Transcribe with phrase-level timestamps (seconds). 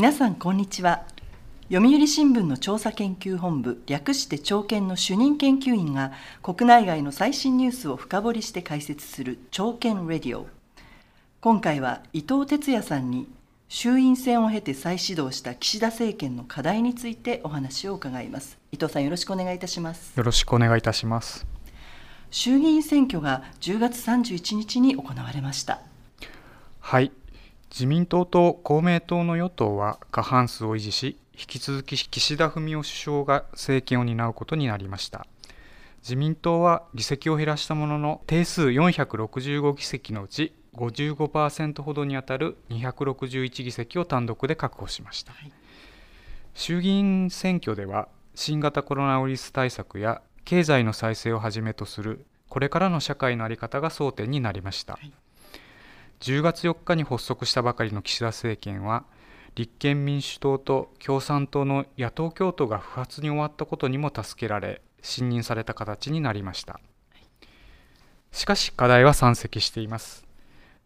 [0.00, 1.04] 皆さんこんにちは。
[1.70, 6.12] 読売新聞の調査研究本部略して朝研の主任研究員が
[6.42, 10.46] 国内外の最新ニュースを深掘りして解説する朝研レディオ。
[11.42, 13.28] 今回は伊藤哲也さんに
[13.68, 18.56] 衆院選を経て再始動した岸田政権の課題についてお話を伺います。
[18.72, 20.16] 伊藤さんよろしくお願いいたします。
[20.16, 21.46] よろしくお願いいたします。
[22.30, 25.82] 衆議院選挙が10月31日に行われました。
[26.80, 27.12] はい
[27.70, 35.26] 自民党と公明党の与党は過半数を維持し引き続き岸田文雄首相が政権を担うことになりました。
[36.02, 45.52] 自民党は議席を減らしたものの定数465議席のうち55%ほどにあたる261議席を単独で確保しました、はい、
[46.54, 55.12] 衆議院選挙では新型コロナウイルス対策や経済の再生をはじめとするこれからの社会の在り方が争点になりました、はい
[56.20, 59.04] 10月4日に発足したばかりの岸田政権は
[59.54, 66.78] 立憲民主党と共産党の野党共闘が不発に終わったことにも助けられ信任された形になりました。
[68.32, 70.26] しかし課題は山積しています。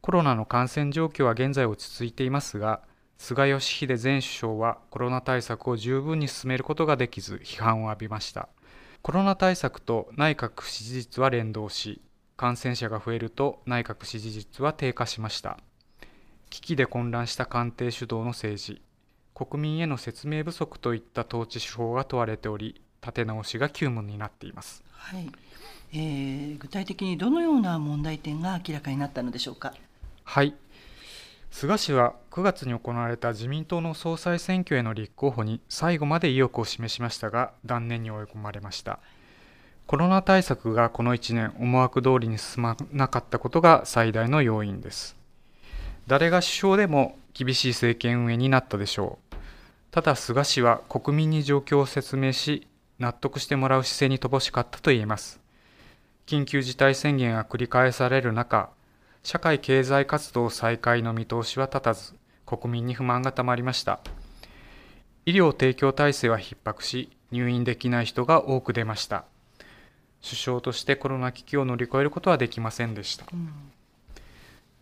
[0.00, 2.82] コロナの感染状況は現在落ち着いていますが
[3.18, 8.48] 菅義偉前首相はコロナ対策を十分に進めることができず批判を浴びました。
[9.00, 12.02] コロナ対策と内閣支持率は連動し
[12.36, 15.58] 感染者が増えると内閣支持率は低下しました。
[16.50, 18.82] 危機で混乱した官邸主導の政治。
[19.34, 25.30] 国民への説明不足といった統治手法が問われており立て直しが急務になっています、はい。
[25.92, 29.72] えー、具体的にどのような問題点が明らかになったのでしょうか？
[30.24, 30.54] はい。
[31.50, 39.00] 菅氏は9月に行われた自民党の総裁選挙への立候補に最後まで意欲を示しましたが断念に追い込まれました、
[39.86, 45.16] コロナ対策がこの1年思惑通りに進まなかったことが最大の要因です。
[46.06, 49.36] 誰が首相でも厳しい政権運営になったでしょう。
[49.90, 52.66] ただ菅氏は国民に状況を説明し、
[52.98, 55.40] 納得してもらう姿勢に乏しかったと言えます。
[56.26, 58.70] 緊急事態宣言が繰り返される中、
[59.22, 62.14] 社会経済活動再開の見通しは立たず、
[62.46, 64.00] 国民に不満がたまりました。
[65.26, 69.24] 医療提供体制は逼迫し、入院できない人が多く出ました。
[70.22, 73.52] 首相としてコロナ危機を乗り越えることはできませんでした、うん、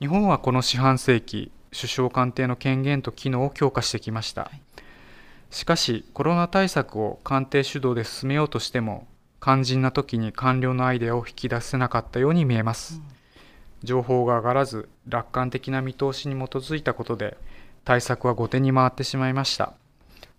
[0.00, 4.60] 日本はこの四半世紀首相官邸の権限と機能を強化してきました、はい、
[5.50, 9.06] しかしコロナ対策を官邸主導で進めようとしても
[9.40, 13.02] 肝心な時に官僚のアイデアを引き出せなかったように見えます、うん、
[13.84, 17.36] 情報が上がらず楽観的な見通しに基づいたことで
[17.84, 19.74] 対策は後手に回ってしまいました。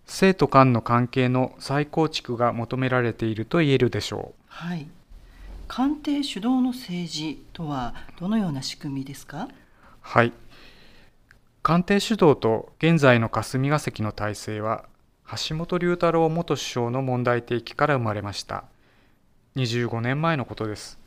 [0.07, 4.87] 生徒間の関係の再構築が求められていると言えるでしょうはい、
[5.67, 9.47] 官邸主導の政治とはどのような仕組みですか？
[10.01, 10.33] はい。
[11.63, 14.85] 官邸主導と現在の霞が関の体制は
[15.47, 18.63] 橋本龍太郎元首相の問題提起から生まれました。
[19.55, 20.97] 25年前のことです。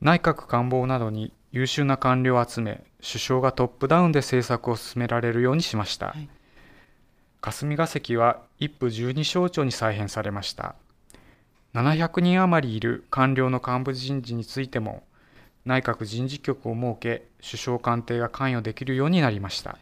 [0.00, 6.28] 内閣官房などに優秀な官僚を集め首相がトップダウンで政策を進められるようにしました、はい、
[7.40, 10.74] 霞が関は一府12省庁に再編されました
[11.76, 15.02] 700人余りいる官僚の幹部人事についても
[15.66, 19.76] 内閣人事局を設け首相官邸が関与できるようになりました。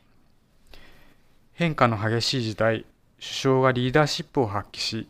[1.52, 2.84] 変化の激しい時代
[3.20, 5.06] 首相がリーダーシップを発揮し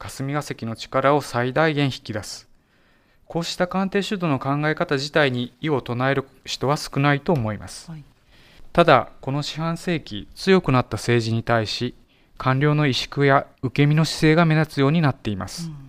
[0.00, 2.48] 霞が関の力を最大限引き出す。
[3.26, 8.04] こうした官邸主導の考え方自体に異を唱える人は少ないと思います、はい、
[8.72, 11.94] ただこの四半世紀強くなった政治に対し
[12.36, 15.84] 官僚の萎縮や受け身の姿勢が目立つようになっています、うん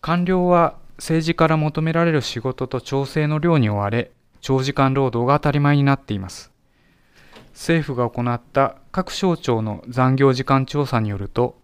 [0.00, 6.52] 官僚は政治から求められる仕事と調整の量に追われ、長時間労働が当たり前になっています。
[7.52, 11.60] 政府が行った各省庁の残業時間調査によると、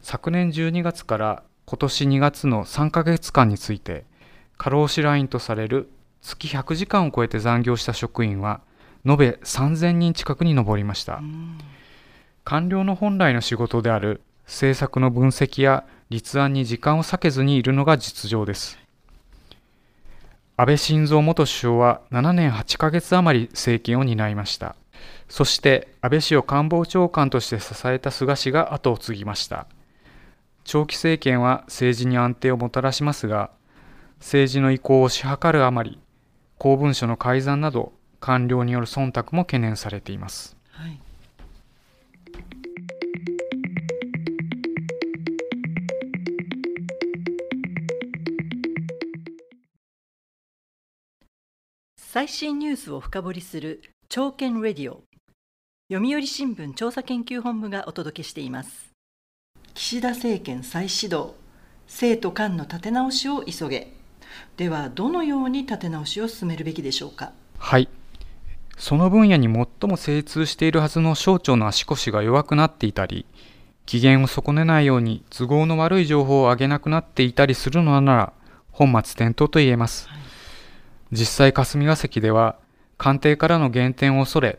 [0.00, 4.04] 昨年12月から今年2月の3ヶ月間について、
[4.56, 5.90] 過労死ラインとされる
[6.22, 8.60] 月100時間を超えて残業した職員は、
[9.06, 11.20] 延べ3000人近くに上りました。
[12.44, 18.78] 官僚の本来の仕事である政策の分析や立案に時間を割けずにいるのが実情です。
[20.56, 24.76] 安倍晋三元首相は7年8ヶ月余り政権を担いました。
[25.28, 29.66] そして安倍氏を官房長官として支えた菅氏が後を継ぎました。
[30.62, 33.50] 長期政権は政治に安定をもたらしますが、
[34.20, 35.98] 政治の意向をし量るあまり、
[36.58, 40.56] 公文書の改ざんなど官僚による忖度も懸念されています。
[40.70, 41.00] はい
[52.14, 55.02] 最新ニュースを深掘りする朝券レディオ。
[55.92, 58.92] 読売新聞調査研究本部がお届けしています。
[59.74, 61.34] 岸田政権再始動。
[61.88, 63.92] 生徒間の立て直しを急げ。
[64.56, 67.32] ではどのように立て直しを進めるべきでしょうか。
[67.58, 67.88] はい。
[68.78, 73.26] その分野に最も精通しているはずの省庁の足腰が弱くなっていたり
[73.86, 78.32] 機嫌を損ねないように都合の悪い情報を上げなくなっていたりするのなら
[78.70, 80.18] 本末転倒と言えます、はい、
[81.14, 82.56] 実際霞が関では
[82.98, 84.58] 官邸からの減点を恐れ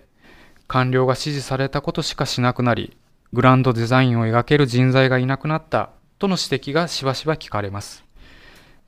[0.67, 2.95] 官僚が指示されたことしかしなくなり
[3.33, 8.05] グランドデザインを描ける人材がいなくなったとの指摘がしばしば聞かれます。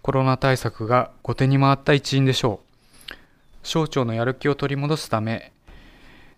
[0.01, 2.67] コロナ対策が後手に回った一因でしょう。
[3.67, 5.51] 省庁のやる気を取り戻すため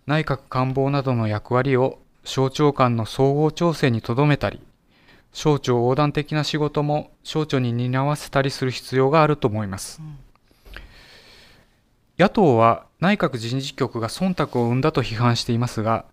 [0.06, 4.60] 内閣官房などの役割を省庁間の総合調整にとどめたり
[5.32, 10.18] 省庁横断的な仕事も省庁に担わせたりする必要があると思います、うん、
[12.20, 16.04] 野党は内閣人事局が忖度を生んだと批判していますが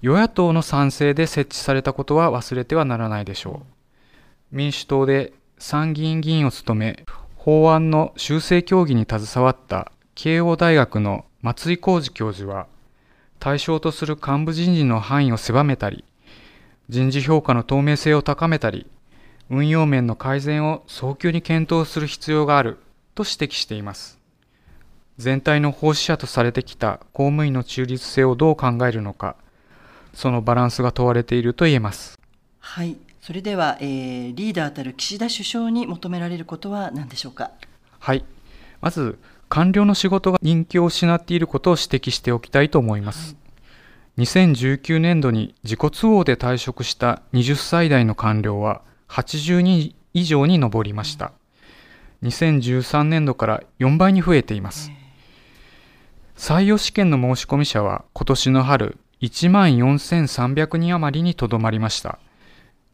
[0.00, 3.62] 与野党の賛成で設置されたことは忘れてはならないでしょ
[4.52, 4.56] う。
[4.56, 12.68] 民主党で参議院議員を務め法案の修正協議に携わった慶応大学の松井浩二教授は
[13.40, 16.04] 対象とする幹部人事の範囲を狭めたり
[16.88, 18.86] 人事評価の透明性を高めたり
[19.50, 22.78] 運用面の改善を早急に検討する必要がある
[23.16, 24.24] と指摘しています。
[25.18, 29.36] 全体の奉仕者とされてきた公務員の中立性をどう考えるのか
[30.12, 32.18] そのバランスが問われていると言えます。
[32.58, 32.96] はい。
[33.20, 37.50] それでは、えー、リーダーたる岸田首相に求められることは何でしょうか？
[37.98, 38.24] はい。
[38.80, 39.18] まず
[39.48, 43.34] 官僚の仕事が人気を失っていることを指摘しておきたいと思います、
[44.16, 44.22] はい。
[44.22, 51.32] 2019年度に自己都合で退職した20歳代の官僚は80人以上に上りました。
[52.22, 54.90] 2013年度から4倍に増えています。
[56.36, 62.18] 採用試験の申込者は今年の春1万4300人余りにとどまりました。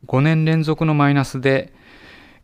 [0.06, 1.72] 5年連続のマイナスで、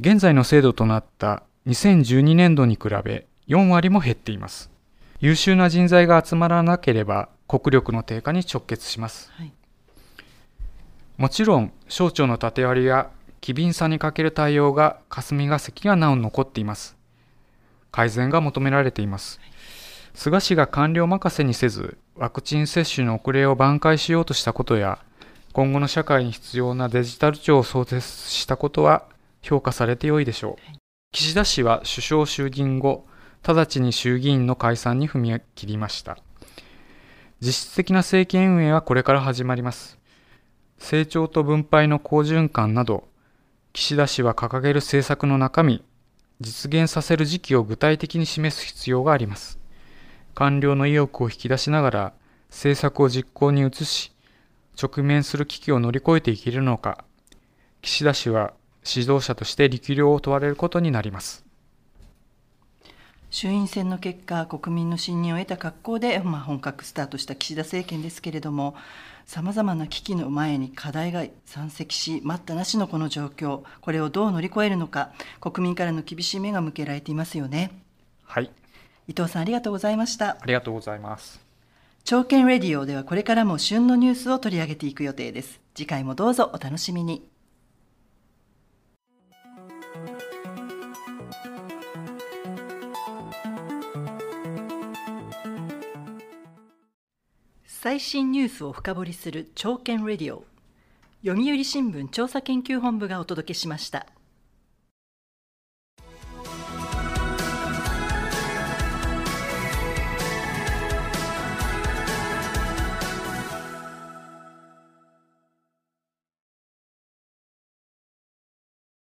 [0.00, 4.70] 現在の制度となった2012年度に比べ4割も減っています。
[5.20, 9.52] 優秀な人材が集まらなければ国力の低下に直結します、はい、
[11.16, 13.10] もちろん省庁の縦割りや
[13.40, 16.96] 機敏さに欠ける対応が霞が関がなお残っています。
[17.90, 19.50] 改善が求められています、はい、
[20.18, 24.98] 菅氏が官僚任せにせずワクチン接種の遅れを挽回しようとしたことや
[25.52, 29.04] 今後の社会に必要なデジタル庁を創設したことは
[29.42, 30.78] 評価されてよいでしょう、はい、
[31.12, 33.06] 岸田氏は首相就任後
[33.46, 36.18] 直ちに衆議院の解散に踏み切りました
[37.40, 39.98] 実質的な政権運営はこれから始まります。
[40.78, 43.06] 成長と分配の好循環など、
[43.72, 45.84] 岸田氏は掲げる政策の中身、
[46.40, 49.57] 実現させる時期を具体的に示す必要があります。
[50.38, 52.12] 官僚の意欲を引き出しながら、
[52.48, 54.12] 政策を実行に移し、
[54.80, 57.04] 直面する危機を乗り越えていけるのか、
[57.82, 58.52] 岸田氏は
[58.86, 61.44] 指導者として力量を問われることになります。
[63.30, 68.76] 衆院選の結果、国民の信任を得た格好で、まあ、本格スタートした岸田政権ですけれども、
[69.26, 77.72] さまざまな危機の前に課題が山積し、待ったなしのこの状況、これをどう乗り越えるのか、国民からの厳しい目が向けられていますよね。
[78.22, 78.52] はい。
[79.08, 80.36] 伊藤さん、ありがとうございました。
[80.38, 81.40] ありがとうございます。
[82.04, 85.60] 朝券レディオではこれからも旬のニュースを取り上げていく予定です。
[85.74, 87.26] 次回もどうぞお楽しみに。
[97.66, 100.44] 最新ニュースを深掘りする朝券レディオ
[101.24, 104.06] 読売新聞調査研究本部がお届けしました。